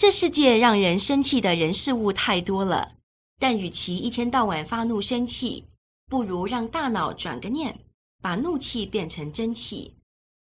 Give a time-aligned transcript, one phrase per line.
[0.00, 2.90] 这世界让人生气的人事物太多了，
[3.38, 5.62] 但与其一天到晚发怒生气，
[6.08, 7.78] 不如让大脑转个念，
[8.22, 9.94] 把怒气变成真气。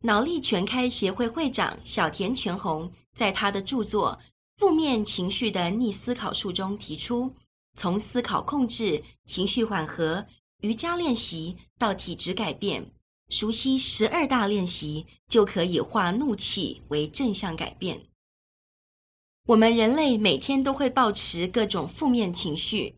[0.04, 4.18] 脑力全开协会会长小田全弘在他的著作
[4.58, 7.30] 《负面情绪的逆思考术》中提出，
[7.76, 10.24] 从思考控制、情绪缓和、
[10.62, 12.90] 瑜伽练习到体质改变，
[13.28, 18.02] 熟悉十二大练习，就可以化怒气为正向改变。
[19.46, 22.94] 我们人类每天都会抱持各种负面情绪，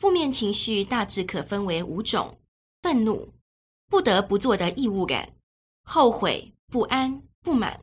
[0.00, 2.36] 负面情绪大致可分为五种：
[2.82, 3.32] 愤怒、
[3.88, 5.32] 不得不做的义务感。
[5.84, 7.80] 后悔、不安、不满，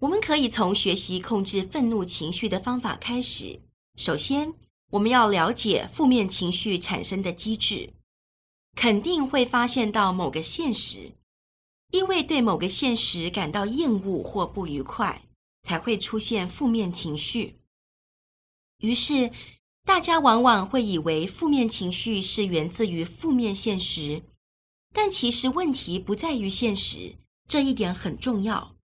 [0.00, 3.58] 我们可以从学习控制愤怒情绪的方法开始。
[3.96, 4.52] 首先，
[4.90, 7.90] 我们要了解负面情绪产生的机制，
[8.76, 11.12] 肯定会发现到某个现实，
[11.90, 15.22] 因为对某个现实感到厌恶或不愉快，
[15.64, 17.58] 才会出现负面情绪。
[18.78, 19.32] 于是，
[19.84, 24.22] 大家往往会以为负面情绪是源自于负面现实。
[24.92, 27.16] 但其实问题不在于现实，
[27.48, 28.76] 这一点很重要。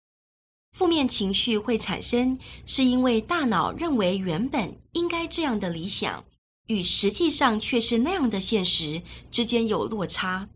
[0.73, 6.25] 负面情绪会产生，是因为大脑认为原本应该这样的理想，
[6.67, 10.49] 与实际上却是那样的现实之间有落差，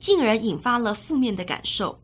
[0.00, 2.02] 进而引发了负面的感受。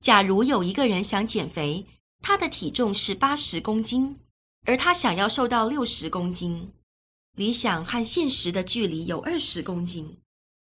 [0.00, 1.86] 假如有一个人想减肥，
[2.20, 4.18] 他的体重是八十公斤，
[4.64, 6.70] 而他想要瘦到六十公斤，
[7.36, 10.18] 理想和现实的距离有二十公斤，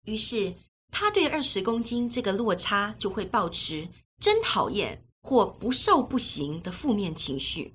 [0.05, 0.53] 于是，
[0.89, 3.87] 他对二十公斤这个落差就会抱持
[4.19, 7.73] 真讨厌或不瘦不行的负面情绪。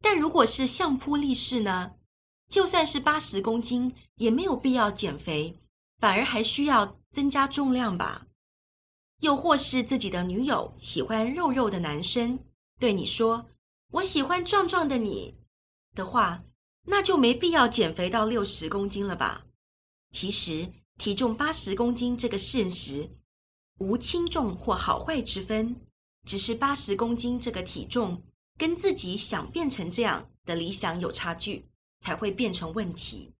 [0.00, 1.92] 但如果是相扑力士呢？
[2.48, 5.52] 就算是八十公斤，也没有必要减肥，
[5.98, 8.24] 反而还需要增加重量吧？
[9.20, 12.38] 又或是自己的女友喜欢肉肉的男生，
[12.78, 13.46] 对你说
[13.92, 15.34] “我喜欢壮壮的你”
[15.94, 16.42] 的话，
[16.86, 19.46] 那就没必要减肥到六十公斤了吧？
[20.12, 20.72] 其实。
[20.98, 23.06] 体重八十公斤这个现实，
[23.80, 25.76] 无轻重或好坏之分，
[26.26, 28.22] 只是八十公斤这个体重
[28.56, 31.68] 跟自己想变成这样的理想有差距，
[32.00, 33.30] 才会变成问题。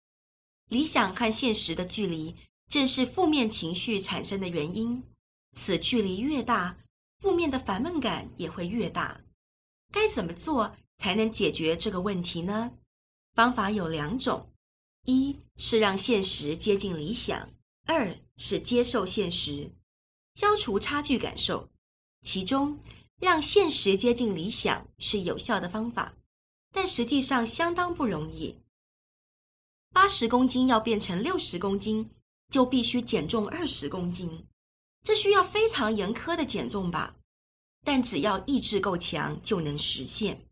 [0.69, 2.37] 理想和现实的距离，
[2.69, 5.03] 正是负面情绪产生的原因。
[5.55, 6.77] 此距离越大，
[7.21, 9.19] 负面的烦闷感也会越大。
[9.93, 12.73] 该怎么做才能解决这个问题呢？
[13.35, 14.49] 方法有两种。
[15.05, 17.49] 一是让现实接近理想，
[17.87, 19.71] 二是接受现实，
[20.35, 21.69] 消除差距感受。
[22.23, 22.77] 其中，
[23.21, 26.13] 让现实接近理想是有效的方法，
[26.73, 28.57] 但实际上相当不容易。
[29.93, 32.11] 八十公斤要变成六十公斤，
[32.51, 34.45] 就必须减重二十公斤，
[35.05, 37.16] 这需要非常严苛的减重吧？
[37.87, 40.45] 但只要意志够强，就能实现。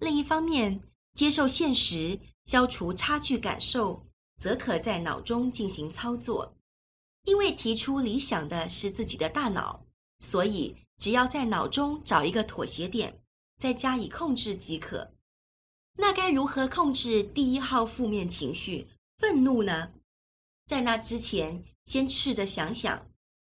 [0.00, 0.82] 另一方面，
[1.14, 2.18] 接受现实。
[2.46, 4.06] 消除差距感受，
[4.40, 6.54] 则可在脑中进行操作。
[7.24, 9.84] 因为提出理想的是自己的大脑，
[10.20, 13.20] 所以只要在脑中找一个妥协点，
[13.58, 15.12] 再加以控制即可。
[15.98, 18.86] 那该如何控制第一号负面情绪——
[19.18, 19.90] 愤怒呢？
[20.66, 23.10] 在那之前，先试着想想，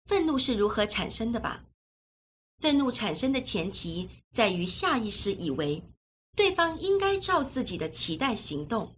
[0.08, 1.64] 愤怒是如何产生的吧。
[2.62, 5.84] 愤怒产生的前提在于下意识以为。
[6.34, 8.96] 对方应该照自己的期待行动，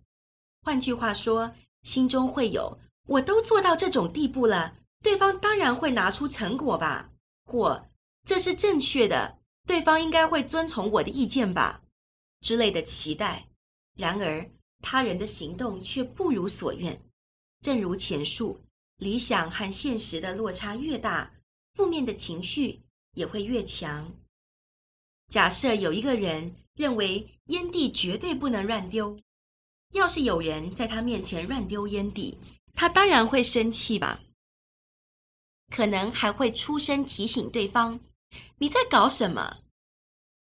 [0.61, 1.51] 换句话说，
[1.81, 2.77] 心中会有
[3.09, 7.09] “我都做到这种地步了，对方当然会拿出成果吧”
[7.45, 7.87] 或
[8.23, 11.81] “这是正确的，对方应该会遵从我的意见吧”
[12.41, 13.47] 之类的期待。
[13.95, 14.47] 然而，
[14.83, 17.01] 他人的行动却不如所愿。
[17.61, 18.61] 正如前述，
[18.97, 21.33] 理想和现实的落差越大，
[21.73, 22.79] 负面的情绪
[23.13, 24.11] 也会越强。
[25.29, 26.55] 假设有一个人。
[26.75, 29.15] 认为烟蒂绝对不能乱丢。
[29.91, 32.35] 要是有人在他面前乱丢烟蒂，
[32.73, 34.19] 他当然会生气吧？
[35.69, 37.99] 可能还会出声提醒对方
[38.57, 39.59] ：“你在搞什么？”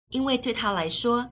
[0.09, 1.31] 因为对他来说，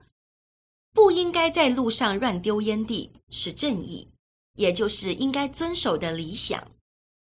[0.93, 4.07] 不应该在路上乱丢烟蒂是正义，
[4.53, 6.71] 也就是应该遵守的理想。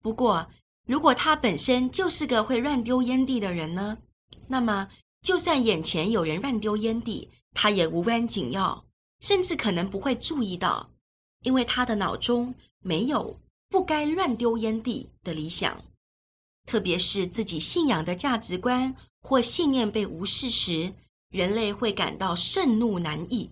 [0.02, 0.50] 不过，
[0.88, 3.96] 如果他本身就是个会乱丢烟蒂的人呢？
[4.48, 4.90] 那么，
[5.22, 8.86] 就算眼前有人乱丢烟蒂，他也无关紧要，
[9.20, 10.90] 甚至可能不会注意到，
[11.44, 13.40] 因为他的脑中没有
[13.70, 15.84] 不该乱丢烟蒂的理想。
[16.66, 20.94] 特别是自己信仰的价值观或信念被无视时，
[21.30, 23.50] 人类会感到盛怒难抑。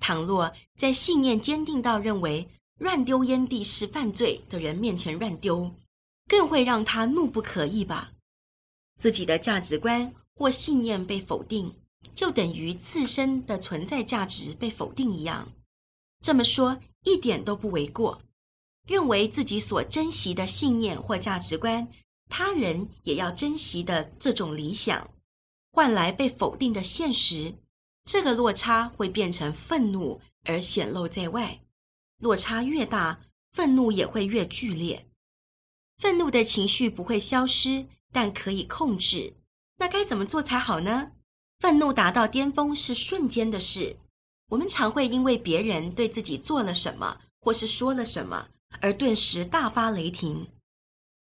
[0.00, 2.48] 倘若在信念坚定到认为
[2.78, 5.74] 乱丢烟蒂是犯罪的人面前乱丢，
[6.28, 8.12] 更会让他怒不可遏吧？
[8.96, 11.74] 自己的价值观或信念被否定。
[12.14, 15.52] 就等于自身的存在价值被否定一样。
[16.22, 18.22] 这么说一点都不为过。
[18.86, 21.88] 认为自己所珍惜的信念或价值观，
[22.30, 25.10] 他人也要珍惜的这种理想，
[25.72, 27.52] 换来被否定的现实，
[28.04, 31.60] 这个落差会变成愤怒而显露在外。
[32.20, 33.20] 落差越大，
[33.52, 35.04] 愤怒也会越剧烈。
[35.98, 39.34] 愤怒的情绪不会消失，但可以控制。
[39.78, 41.12] 那该怎么做才好呢？
[41.60, 43.96] 愤怒达到巅峰是瞬间的事。
[44.48, 48.48] 我们常会因为别人对自己做了什么，或是说了什么，
[48.80, 50.48] 而顿时大发雷霆。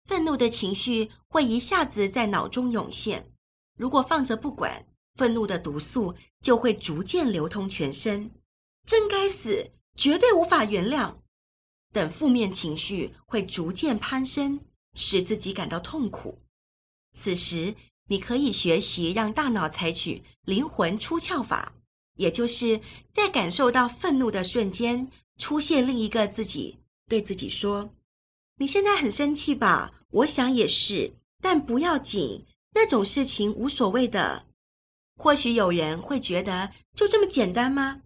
[0.07, 3.31] 愤怒的情绪会一下子在脑中涌现。
[3.77, 4.85] 如果放着不管，
[5.15, 8.31] 愤怒的毒素就会逐渐流通全身。
[8.87, 9.71] 真该死！
[9.95, 11.15] 绝对无法原谅，
[11.93, 14.59] 等负面情绪会逐渐攀升，
[14.95, 16.39] 使自己感到痛苦。
[17.15, 17.75] 此时，
[18.09, 21.73] 你可以学习让大脑采取灵魂出窍法，
[22.17, 22.81] 也就是
[23.13, 26.79] 在感受到愤怒的瞬间，出现另一个自己，
[27.09, 27.91] 对自己说
[28.59, 29.93] ：“你现在很生气吧？
[30.11, 32.45] 我想也是，但不要紧，
[32.75, 34.47] 那种事情无所谓的。”
[35.17, 38.03] 或许有人会觉得，就这么简单吗？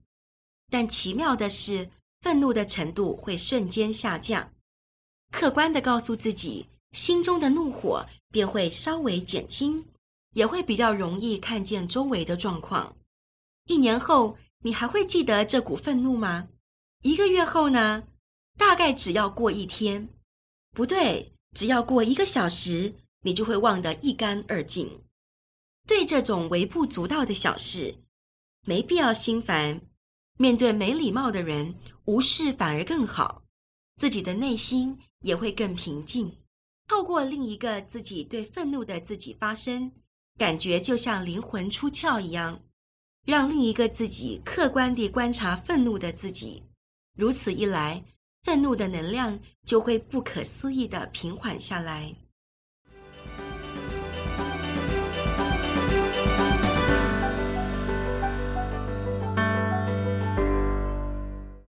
[0.70, 1.88] 但奇妙的是，
[2.20, 4.52] 愤怒的程度会瞬间下降。
[5.30, 9.84] 客观地告诉自己，心中的怒火便会稍微减轻，
[10.32, 12.96] 也会比较容易看见周围的状况。
[13.66, 16.48] 一年后，你还会记得这股愤怒吗？
[17.02, 18.04] 一个月后呢？
[18.56, 20.08] 大概只要过一天，
[20.70, 25.02] 不对，只要过一个小时，你就会忘得一干二净。
[25.86, 27.98] 对这种微不足道的小事，
[28.62, 29.82] 没必要心烦。
[30.38, 31.74] 面对没礼貌的人，
[32.06, 33.42] 无视反而更好，
[33.98, 36.34] 自己的内心也会更平静。
[36.88, 39.90] 透过另一个自己对愤怒的自己发声，
[40.38, 42.60] 感觉就像灵魂出窍一样，
[43.24, 46.62] 让另一个自己客观地观察愤怒的自己。
[47.16, 48.04] 如此一来，
[48.44, 52.14] 愤怒的能量就会不可思议地平缓下来。